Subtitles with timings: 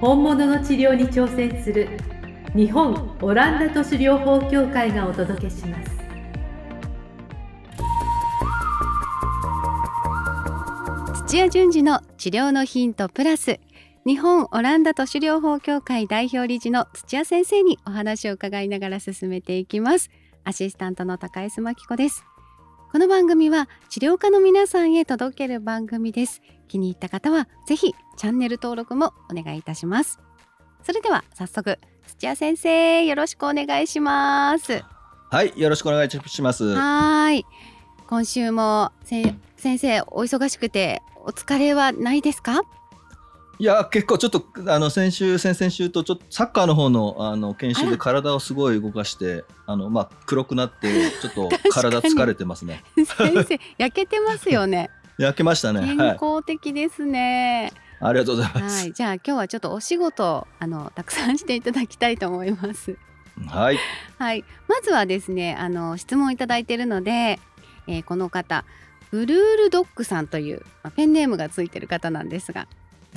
[0.00, 1.88] 本物の治療に挑戦する
[2.56, 5.90] 日本オランダ都市療法協会がお届けします。
[11.26, 13.60] 土屋順次の治療のヒントプラス
[14.06, 20.10] 日本オランダ都市療法協会代表理事の土屋先生にお話を伺いながら進めていきます。
[20.44, 22.24] アシスタントの高江真紀子です。
[22.92, 26.42] この番組は治療家の皆さんへ届ける番組です。
[26.68, 30.18] 気に入った方はぜひチャンネル登録もお願いいたします。
[30.82, 34.82] それでは早速土屋先生よろしくお願いします。
[35.30, 36.64] はいよろしくお願いします。
[36.74, 37.44] はい。
[38.08, 39.38] 今週も先
[39.78, 42.62] 生お忙しくてお疲れはないですか？
[43.60, 52.82] いや結構ちょっとあの先週先々週とちょっとサッカーの方のあの研修で体をすごい動かしてあのまあ黒くなって ちょっと体疲れてますね。
[52.96, 54.88] 先生焼けてますよね。
[55.18, 55.94] 焼けましたね。
[55.94, 62.96] 健康的ですね、はい、ありがとうございます、はい、じゃあ今日はちょっとお仕事あのたくさんしていただきたいと思います。
[63.46, 63.78] はい、
[64.18, 67.38] はい、まずはですねあの質問いただいているので、
[67.86, 68.64] えー、この方
[69.10, 72.66] ブルールドッグさんという、まあ、ペンネームがついてる方なんですが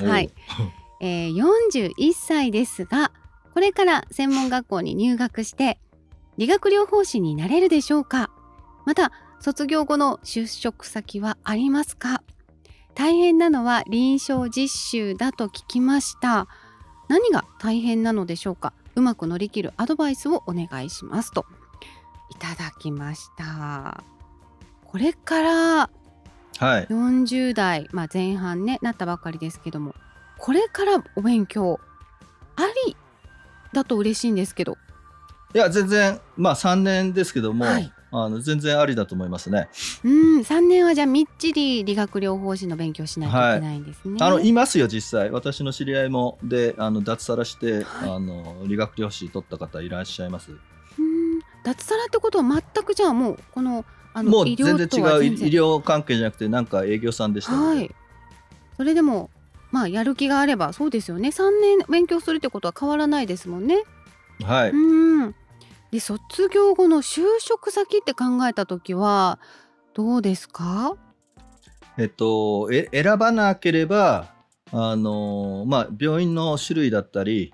[0.02, 0.32] はい、
[1.02, 3.12] えー、41歳ですが
[3.54, 5.80] これから専門学校に入学して
[6.38, 8.32] 理学療法士になれるでしょうか？
[8.86, 12.24] また卒業後の就職先はありますか？
[12.96, 16.48] 大変なのは臨床実習だと聞きました。
[17.10, 18.74] 何が大変なのでしょうか？
[18.96, 21.46] うまく乗り切るアドバイスをお願いしますと
[22.32, 24.04] いただきました。
[24.86, 25.90] これから
[26.64, 29.96] はい、40代、まあ、前半ねなったばかりですけども
[30.38, 31.80] これからお勉強
[32.56, 32.96] あり
[33.74, 34.78] だと嬉しいんですけど。
[35.56, 39.70] いや全然まあ3年ですけども、はい、あの全然ありだと思いますね。
[40.04, 45.30] うん3年はじゃあみっちり理学療法士の勉強しないといけないんですね、はい、あのいますよ実際。
[45.30, 50.52] 私の知り合いもであの脱サラして、はい、あの理学療法士取った方いらっしゃいます。
[50.52, 50.60] うん
[51.64, 53.86] 脱サラってことは全くじゃあもうこの
[54.16, 54.88] もう全然違う医
[55.50, 57.90] 療関係じゃなくてなんか営業さんでしたはい。
[58.78, 59.30] それでも
[59.72, 61.30] まあやる気があればそうですよね。
[61.30, 63.84] 3年勉強するってことは変わらないですもんね。
[64.44, 64.70] はい。
[64.72, 65.36] うん。
[65.92, 69.40] で卒業後の就職先って考えた時は
[69.94, 70.96] どうですか？
[71.98, 74.34] えっとえ選ばなければ
[74.72, 77.54] あのまあ病院の種類だったり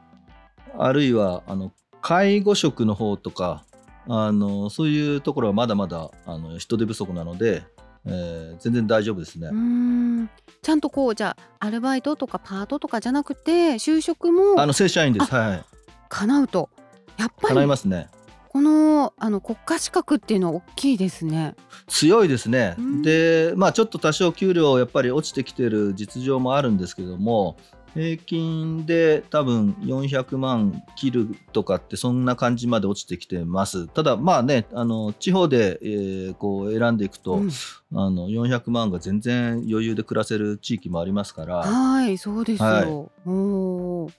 [0.78, 3.66] あるいはあの介護職の方とか
[4.10, 7.64] あのそういうところはまだまだあの人手不足なので、
[8.06, 9.50] えー、全然大丈夫ですね。
[9.52, 10.30] うん。
[10.64, 15.34] ちゃんとこうじゃあアルバイトとかパートとかじゃなくて就職もあの正社員です。
[15.34, 15.64] はい
[16.10, 16.70] 叶うと。
[17.18, 18.10] やっぱり叶いますね。
[18.50, 21.56] このあの国家資格っていうのは大きいですね。
[21.88, 22.76] 強いですね。
[23.04, 27.58] でまあちょっと多少給料やっぱり落ちてきてる実情もあるんですけども
[27.94, 33.88] 平均で多分400万切るとかってそんな感じまで落ちてきてます。
[33.88, 37.50] ただまあねあの地方で、えー、こう選んでいくと、うん、
[37.94, 41.58] あの400万が全然余裕で暮らせる地域もありますから。
[41.58, 42.86] はいそうですよ、はい、
[43.30, 44.10] お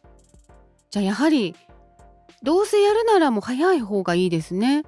[0.91, 1.55] じゃあやはり
[2.43, 4.85] どうせやるならもう早い方がいいですね。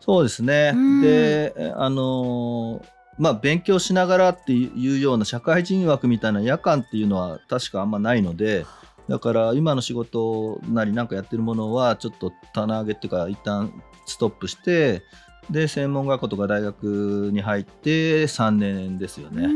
[0.00, 8.66] そうですね、うん、であのーまあ、勉強しながらっていうような社会人枠みたいな夜間っていうのは確かあんまないので
[9.08, 13.72] だから今の仕事なりなんかやってるものはちょっと棚上げっていうか一旦
[14.06, 15.02] ストップして
[15.50, 19.48] で専門学校とか大学に入って3年ですよね。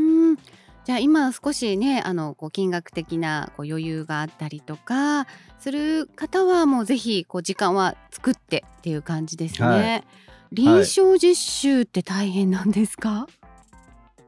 [0.85, 5.27] じゃあ今少しねあのこう金額的なこう余裕があったりとか
[5.59, 9.67] する方はもうぜひこう時間は作ってっていう感じですね。
[9.67, 10.03] はい、
[10.51, 13.38] 臨床実習って大変なんですか、はい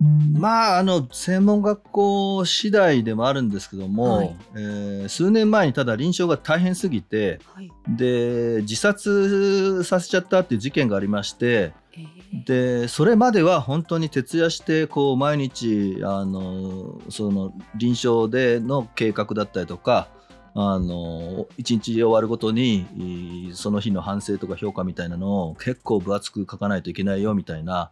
[0.01, 20.07] まあ、あの専門学校次第でもあるんですけども、はい、えー、数年前にただ臨床が大変すぎて、はい、で自殺させちゃったっていう事件がありまして、えー、でそれまでは本当に徹夜してこう毎日あのその臨床での計画だったりとか
[20.53, 27.91] あの一日終わるごとにその日の反省とか評価みたいなのを結構分厚く書かないといけないよみたいな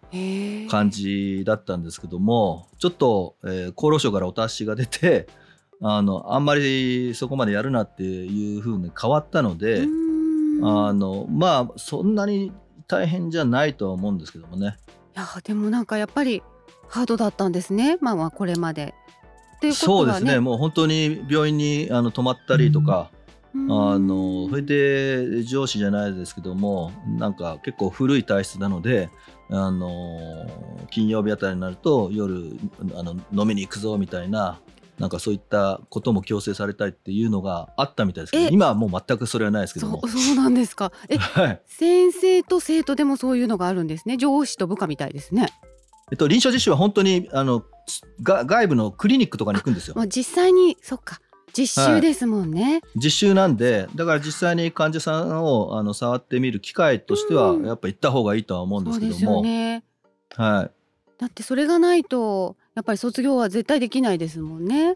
[0.70, 5.28] 感じだったんですけどもちょっと、えー、厚労省からお達しが出て
[5.82, 9.84] あのあんまりそこまでやるなっていうふうに変わったので
[10.62, 12.52] あのまあそんなに
[12.88, 14.78] 大変じゃないとは思うんですけどもね。
[15.16, 16.42] いやでもなんかやっぱり
[16.88, 18.94] ハードだったんですね、まあ、まあこれまで。
[19.62, 20.40] ね、そうですね。
[20.40, 23.10] もう本当に病院にあの泊まったりとか、
[23.54, 29.10] あのそれで上司じゃないですけどもなんか結構古い体質なので
[29.50, 30.46] あの
[30.92, 32.56] 金曜日あたりになると夜
[32.96, 34.60] あの飲みに行くぞみたいな
[35.00, 40.06] なんかそういったことも強制されたいっていうのがあったみたいですけど今はもう全くそれはないですけども。
[40.06, 40.92] そうなんですか。
[41.08, 44.18] え、 はい、先生と生徒でもそういうのがあるんですね。
[44.18, 45.48] 上司と部下みたいですね。
[46.12, 47.64] えっと臨床実習は本当にあの
[48.24, 49.96] が外部のクリニックとかに行くんですよ。
[50.08, 51.20] 実際にそっか。
[51.52, 59.84] 実習ですもんね、はい、実習なんでだから実際に患者さんをあの触ってみる機会としては、やっぱ行った方がいいとは思うんですけども、ね、
[60.36, 60.72] はい。
[61.18, 64.96] だってそれがないとやっぱり卒業は絶対できないですもんね。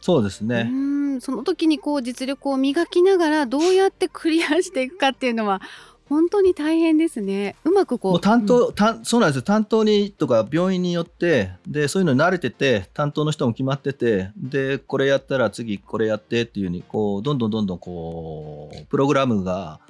[0.00, 0.68] そうですね。
[0.70, 0.74] う
[1.16, 1.20] ん。
[1.20, 5.62] その時にこう実力を磨きながらどうやってクリアしていくかっていうのは
[6.08, 7.56] 本当に大変ですね。
[7.64, 8.16] うまくこう。
[8.16, 9.42] う担当、うん、そうなんですよ。
[9.42, 19.80] 担当にとか病院によって、で、そういうのに慣れてて、担当の人も決まってて、で、これやったら次これやってっていうふうに、こう、どんどんどんどんこう、プログラムが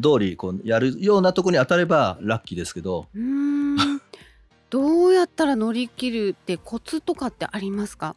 [0.00, 3.06] 通りこうやるようなところに当たればラッキーですけど。
[3.14, 3.76] うん
[4.68, 8.16] どうやったら乗り切るってコツとかってありますか？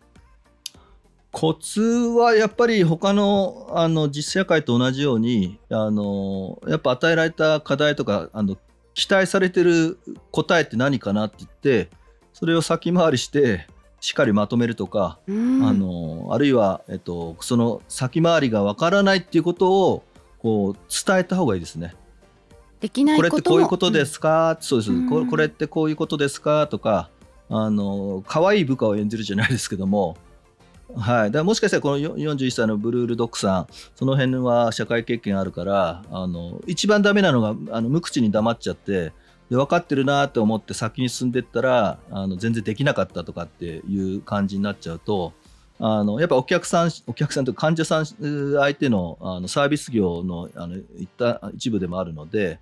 [1.32, 8.58] コツはやっぱり他のあの実社会と同じようにあのやっぱ与えられた課題とかあの
[8.96, 10.00] 期待されてる
[10.32, 11.90] 答えって何かなって言って
[12.34, 13.68] それを先回りして
[14.02, 20.04] しっかりまとめるとか、あのあるいは、えっと、その先回りがわからないっていうことを
[20.40, 21.96] こう伝えた方がいいですね。
[22.80, 26.68] できないこれってこういうことですか、うん、そうです、うん、これってこういうことですか？
[26.68, 27.10] とか
[27.50, 30.16] あの可愛い部下を演じるじゃないですけども
[30.96, 39.14] はい、だもしかしたらこの41歳のブルールドックさんその辺は社会経験あるからあの一番ダメなのがあの無口に黙っちゃって
[39.50, 45.34] で分かってるなと思って先に進んでったらあの全然できなかったとかっていう感じになっちゃうと
[45.80, 52.60] あのやっぱお客さんお客さんと患者さん相手のあのサービス業のあのいった一部でもあるので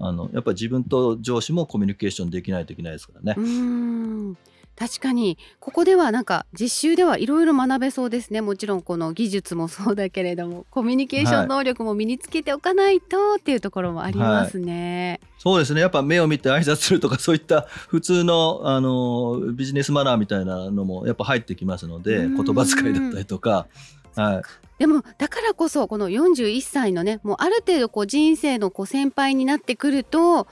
[0.00, 4.36] あのやっぱ自分と上司もコミュニケーションできないといけないですからね。
[4.76, 8.40] うん確かにここではなんか実習ではいろいろ学べそうですね。
[8.40, 15.80] もちろんこの技術もそうだけれどもコミュニケーション能力も身につけておかないとっていうところもありますね、はい、そうですね。
[15.82, 23.66] やっぱ目を見て挨拶するとかそういった普通のあのビジネスマナーみたいなのもやっぱ入ってきますので言葉遣いだったりとか。
[24.14, 24.42] はい、
[24.78, 30.46] でもだからこそこの41歳のねもうある程度こう人生のこう先輩になってくると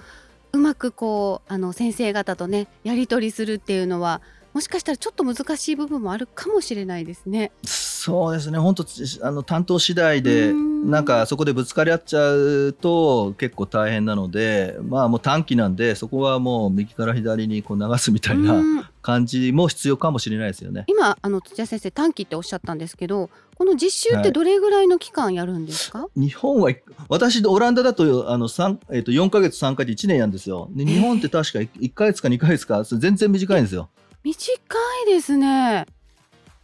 [0.53, 4.21] うまくこうあの先生方とねやり取りするっていうのは
[4.53, 7.53] もしかしたらちょっと難しい部分もあるかもしれないですね。
[7.65, 8.87] そうですね本当
[9.23, 20.85] あの担当次第でなんかそこでぶつかり合っちゃうと結構大変なのでまあもう短期なんでそこはもう右から左にこう流すみたいな感じも必要かもしれないですよね。
[20.89, 26.73] 今あの土屋先生短期っておっしゃったんですけどこの実習ってどれぐらいの期間やるんですか、はい、日本は
[27.11, 30.71] 私オランダだとあのえー、と4か月3か月1年やるんですよ。
[30.73, 33.91] で日本って確か1か月か2か月か全然短いんですよ。
[34.23, 34.77] 短
[35.09, 35.87] いですね。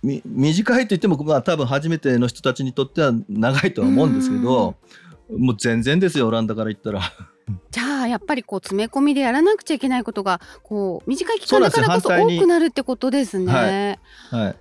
[0.03, 4.77] み短いと言っても、まあ、多分初めての人たちにとっては長いとは思うんですけど
[5.31, 7.01] もう全然ですよオランダから言ったら。
[7.71, 13.99] じゃあやっぱりこう詰め込みでやらなくちゃいけないことがこう短い期間だからこそ多くなるってことですね。
[14.31, 14.57] はい、はい。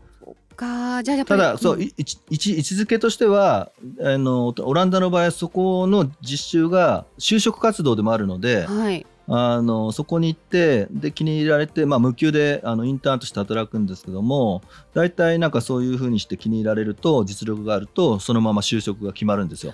[0.55, 1.03] か。
[1.03, 3.71] じゃあやっぱりただそう、うん、位置位置づけとしては
[4.01, 14.61] あのオランダの場合はそこの実習が就職活動でもあるので、はい、あのそこに行ってで気に入られて、まあ、無給であのインターンとして働くんですけども
[14.93, 19.73] 大体なんかそういうふうにして気に入られると実力があるとそのまま就職が決まるんですよ。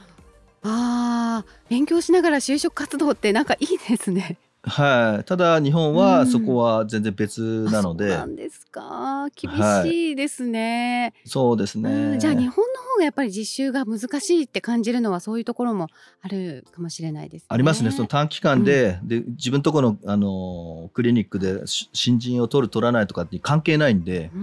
[0.63, 4.37] あ勉強しながら就職活動ってなんかいいですね。
[4.63, 9.27] はい、ただ日本はそこは全然別なので、そうなんですか。
[9.35, 9.51] 厳
[9.83, 15.87] しいですね、そうですね、じゃあ日本の方がやっぱり実習が難しいって感じるのはそういうところも
[16.21, 17.89] あるかもしれないです、ね、ありますね。
[17.89, 24.37] その短期間でうん、で自分とこのあのクリニックで新人を取る取らないとかって関係ないんであ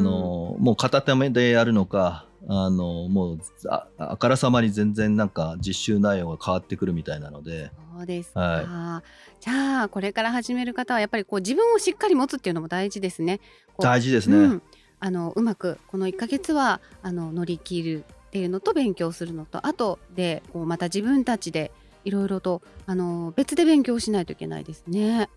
[0.00, 3.38] のもう片手目でやるのかあのもう
[3.68, 7.72] ああからさまに全然なんか実習内容が変わってくるみたいなので。
[7.98, 13.40] そうですか、はい、じゃあこれから始める方はやっぱりこう自分をしっかり持つっていうのも大事ですね。
[13.78, 14.62] 大事ですね、うん、
[15.00, 21.72] あのうまくこの1か月はあの乗り切るっていうのと勉強するのとあとでこうまた自分たちで
[22.04, 25.28] いろいろとあの別で勉強しないといけないですね。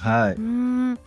[0.00, 0.98] はい、うん。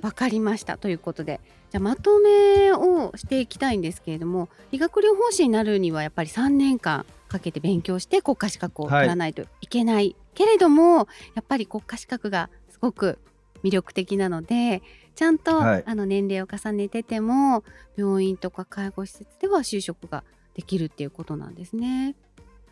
[0.00, 0.78] わかりました。
[0.78, 1.40] ということで。
[1.70, 13.18] じゃあまとめをしていきたいんですけれども理学療法士になるにはやっぱり3年間かけて勉強して国家資格を取らないといけない、けれどもやっぱり国家資格がすごく
[13.62, 14.82] 魅力的なので
[15.14, 17.62] ちゃんと、はい、あの年齢を重ねてても
[17.96, 22.14] 病院とか介護施設では就職ができるっていうことなんですね。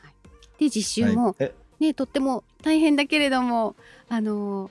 [0.01, 0.15] はい、
[0.59, 1.37] で実習も、
[1.79, 3.77] ね、とっても大変だけれども
[4.09, 4.71] あの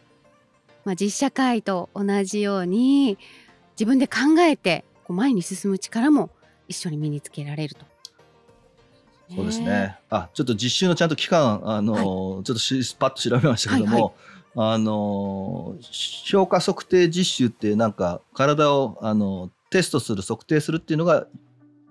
[0.88, 3.18] まあ、実社会と同じように
[3.72, 6.30] 自分で考えてこう前に進む力も
[6.70, 7.86] 一緒に身につけられると。
[9.34, 9.98] そうですね。
[10.10, 14.12] あ、ちょっと実習のちゃんと期間、あの、はい、ちょっとスパッと調べましたけども、はいはい
[14.60, 15.76] あの
[16.26, 21.28] 評価測定実習ってなんか体をあのテストする測定するっていうのが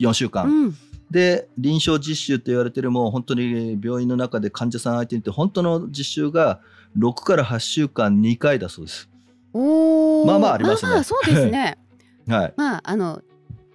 [0.01, 0.77] 4週間、うん、
[1.09, 6.61] で臨床実習って言われてるもう本当に病院の中で患者さん相手にって本当の実習が
[6.99, 9.09] 6から8週間2回だそうです。
[9.53, 11.05] おまあまあありますね。
[11.05, 11.79] そうですね。
[12.27, 12.55] はい。
[12.57, 13.23] まああの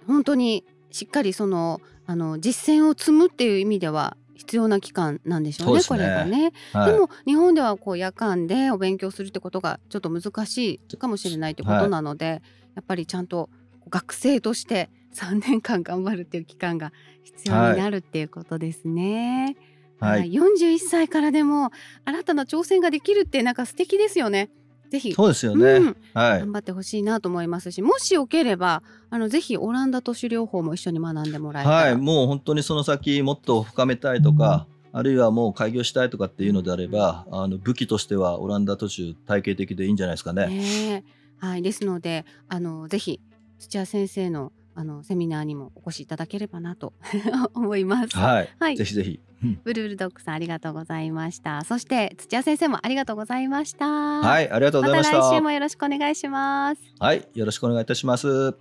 [0.06, 12.42] 本当にしっかりそのあの実践を積むっていう意味では必要な期間なんでしょうね、ねこれがね、はい、でも日本ではこう夜間でお勉強するってことがちょっと難しいかもしれないってことなので、はい、
[12.76, 13.50] やっぱりちゃんと
[13.88, 19.56] 学生として3年間頑張るっていう期間が必要になるっていうことですね。
[20.00, 21.70] はい、41歳からでも
[22.04, 24.50] 新たな挑戦ができるってなんか素敵ですよね。
[24.92, 25.14] ぜひ。
[25.14, 31.76] そうですよね、うん、はい、頑張ってほしいなと思いますしもしよければあのぜひオランダ都市療法も一緒に学んでもらえたら。
[31.76, 31.96] はい。
[31.96, 40.46] もう本当にその先もっと深めたいとか、うん、あるいはもう開業したいとかっていうのであればあの武器としてはオランダ都市体系的でいいんじゃないですかね。
[40.48, 41.04] ね
[41.38, 41.62] はい。
[41.62, 43.18] ですのであのぜひ
[43.58, 46.92] 土屋先生のあのセミナーにもお越しいただければなと。
[47.54, 48.16] 思います。
[48.16, 49.20] はい、はい、ぜひぜひ。
[49.64, 51.64] ブルールドッグさんありがとうございました。
[51.64, 53.86] そして土屋先生もありがとうございました。
[53.86, 55.16] はい、ありがとうございました。
[55.18, 56.80] また来週もよろしくお願いします。
[56.98, 58.52] はい、よろしくお願いいたします。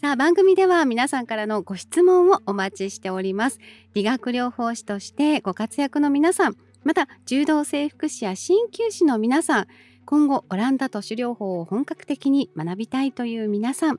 [0.00, 3.58] さあ番組では皆さんからのご質問をお待ちしております。
[3.94, 9.66] 理学療法士としてご活躍の皆さん、また柔道整復師や鍼灸師の皆さん、
[10.04, 13.98] 今後オランダ都市療法を本格的に学びたいという皆さん、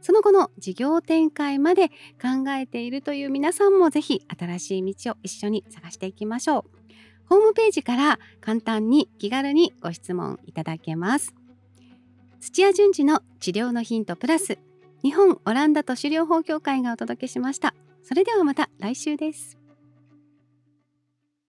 [0.00, 1.88] その後の事業展開まで
[2.20, 6.64] 考えているという皆さんもぜひ新しい道を一緒に探していきましょう。
[7.26, 11.34] ホームページから簡単に気軽にご質問いただけます。
[12.40, 14.58] 土屋順次の治療のヒントプラス
[15.02, 17.74] 日本オランダ都市療法協会がお届けしました。
[18.02, 19.67] それではまた来週です。